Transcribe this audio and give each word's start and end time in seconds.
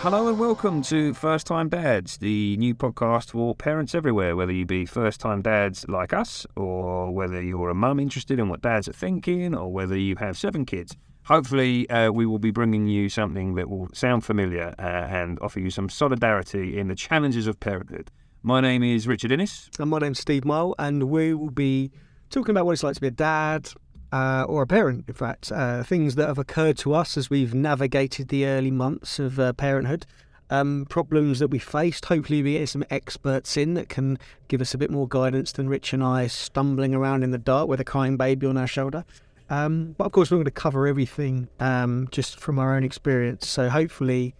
Hello 0.00 0.28
and 0.28 0.38
welcome 0.38 0.80
to 0.82 1.12
First 1.12 1.48
Time 1.48 1.68
Dads, 1.68 2.18
the 2.18 2.56
new 2.56 2.72
podcast 2.72 3.32
for 3.32 3.52
parents 3.52 3.96
everywhere, 3.96 4.36
whether 4.36 4.52
you 4.52 4.64
be 4.64 4.86
first 4.86 5.18
time 5.18 5.42
dads 5.42 5.88
like 5.88 6.12
us, 6.12 6.46
or 6.54 7.10
whether 7.10 7.42
you're 7.42 7.70
a 7.70 7.74
mum 7.74 7.98
interested 7.98 8.38
in 8.38 8.48
what 8.48 8.62
dads 8.62 8.86
are 8.86 8.92
thinking, 8.92 9.56
or 9.56 9.72
whether 9.72 9.98
you 9.98 10.14
have 10.14 10.38
seven 10.38 10.64
kids. 10.64 10.96
Hopefully, 11.24 11.90
uh, 11.90 12.12
we 12.12 12.26
will 12.26 12.38
be 12.38 12.52
bringing 12.52 12.86
you 12.86 13.08
something 13.08 13.56
that 13.56 13.68
will 13.68 13.88
sound 13.92 14.24
familiar 14.24 14.72
uh, 14.78 14.82
and 14.82 15.36
offer 15.40 15.58
you 15.58 15.68
some 15.68 15.88
solidarity 15.88 16.78
in 16.78 16.86
the 16.86 16.94
challenges 16.94 17.48
of 17.48 17.58
parenthood. 17.58 18.08
My 18.44 18.60
name 18.60 18.84
is 18.84 19.08
Richard 19.08 19.32
Innes. 19.32 19.68
And 19.80 19.90
my 19.90 19.98
name's 19.98 20.20
Steve 20.20 20.44
Mole, 20.44 20.76
and 20.78 21.10
we 21.10 21.34
will 21.34 21.50
be 21.50 21.90
talking 22.30 22.52
about 22.52 22.66
what 22.66 22.72
it's 22.72 22.84
like 22.84 22.94
to 22.94 23.00
be 23.00 23.08
a 23.08 23.10
dad 23.10 23.68
uh, 24.12 24.44
or 24.48 24.62
a 24.62 24.66
parent, 24.66 25.04
in 25.08 25.14
fact. 25.14 25.52
Uh, 25.52 25.82
things 25.82 26.14
that 26.14 26.26
have 26.26 26.38
occurred 26.38 26.78
to 26.78 26.94
us 26.94 27.16
as 27.16 27.30
we've 27.30 27.54
navigated 27.54 28.28
the 28.28 28.46
early 28.46 28.70
months 28.70 29.18
of 29.18 29.38
uh, 29.38 29.52
parenthood. 29.52 30.06
Um, 30.50 30.86
problems 30.88 31.40
that 31.40 31.48
we 31.48 31.58
faced. 31.58 32.06
Hopefully, 32.06 32.42
we 32.42 32.54
get 32.54 32.70
some 32.70 32.84
experts 32.88 33.56
in 33.56 33.74
that 33.74 33.90
can 33.90 34.18
give 34.48 34.62
us 34.62 34.72
a 34.72 34.78
bit 34.78 34.90
more 34.90 35.06
guidance 35.06 35.52
than 35.52 35.68
Rich 35.68 35.92
and 35.92 36.02
I 36.02 36.26
stumbling 36.26 36.94
around 36.94 37.22
in 37.22 37.32
the 37.32 37.38
dark 37.38 37.68
with 37.68 37.80
a 37.80 37.84
crying 37.84 38.16
baby 38.16 38.46
on 38.46 38.56
our 38.56 38.66
shoulder. 38.66 39.04
Um, 39.50 39.94
but 39.98 40.04
of 40.04 40.12
course, 40.12 40.30
we're 40.30 40.38
going 40.38 40.46
to 40.46 40.50
cover 40.50 40.86
everything 40.86 41.48
um, 41.60 42.08
just 42.10 42.40
from 42.40 42.58
our 42.58 42.74
own 42.74 42.82
experience. 42.82 43.46
So 43.46 43.68
hopefully, 43.68 44.34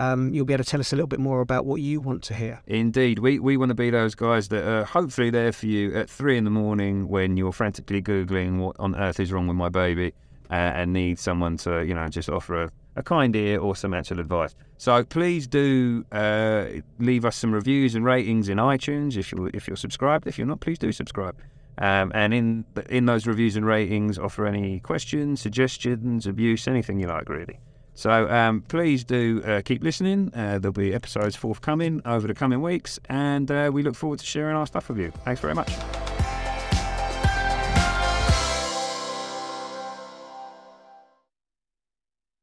um, 0.00 0.32
you'll 0.32 0.46
be 0.46 0.54
able 0.54 0.64
to 0.64 0.70
tell 0.70 0.80
us 0.80 0.92
a 0.92 0.96
little 0.96 1.06
bit 1.06 1.20
more 1.20 1.42
about 1.42 1.66
what 1.66 1.80
you 1.82 2.00
want 2.00 2.22
to 2.24 2.34
hear. 2.34 2.62
Indeed, 2.66 3.18
we, 3.18 3.38
we 3.38 3.58
want 3.58 3.68
to 3.68 3.74
be 3.74 3.90
those 3.90 4.14
guys 4.14 4.48
that 4.48 4.66
are 4.66 4.84
hopefully 4.84 5.28
there 5.28 5.52
for 5.52 5.66
you 5.66 5.94
at 5.94 6.08
three 6.08 6.38
in 6.38 6.44
the 6.44 6.50
morning 6.50 7.06
when 7.08 7.36
you're 7.36 7.52
frantically 7.52 8.00
Googling 8.00 8.58
what 8.58 8.76
on 8.78 8.96
earth 8.96 9.20
is 9.20 9.30
wrong 9.30 9.46
with 9.46 9.58
my 9.58 9.68
baby 9.68 10.14
uh, 10.50 10.54
and 10.54 10.94
need 10.94 11.18
someone 11.18 11.58
to, 11.58 11.84
you 11.84 11.94
know, 11.94 12.08
just 12.08 12.30
offer 12.30 12.64
a, 12.64 12.70
a 12.96 13.02
kind 13.02 13.36
ear 13.36 13.60
or 13.60 13.76
some 13.76 13.92
actual 13.92 14.20
advice. 14.20 14.54
So 14.78 15.04
please 15.04 15.46
do 15.46 16.06
uh, 16.12 16.64
leave 16.98 17.26
us 17.26 17.36
some 17.36 17.52
reviews 17.52 17.94
and 17.94 18.02
ratings 18.02 18.48
in 18.48 18.56
iTunes 18.56 19.18
if 19.18 19.30
you're, 19.30 19.50
if 19.52 19.68
you're 19.68 19.76
subscribed. 19.76 20.26
If 20.26 20.38
you're 20.38 20.46
not, 20.46 20.60
please 20.60 20.78
do 20.78 20.92
subscribe. 20.92 21.36
Um, 21.76 22.10
and 22.14 22.34
in 22.34 22.64
in 22.90 23.06
those 23.06 23.26
reviews 23.26 23.56
and 23.56 23.64
ratings, 23.64 24.18
offer 24.18 24.46
any 24.46 24.80
questions, 24.80 25.40
suggestions, 25.40 26.26
abuse, 26.26 26.68
anything 26.68 27.00
you 27.00 27.06
like, 27.06 27.28
really. 27.28 27.58
So 28.00 28.30
um, 28.30 28.62
please 28.62 29.04
do 29.04 29.42
uh, 29.44 29.60
keep 29.62 29.84
listening. 29.84 30.32
Uh, 30.34 30.58
there'll 30.58 30.72
be 30.72 30.94
episodes 30.94 31.36
forthcoming 31.36 32.00
over 32.06 32.26
the 32.26 32.32
coming 32.32 32.62
weeks, 32.62 32.98
and 33.10 33.50
uh, 33.50 33.70
we 33.70 33.82
look 33.82 33.94
forward 33.94 34.20
to 34.20 34.24
sharing 34.24 34.56
our 34.56 34.66
stuff 34.66 34.88
with 34.88 34.98
you. 34.98 35.10
Thanks 35.26 35.42
very 35.42 35.54
much. 35.54 35.70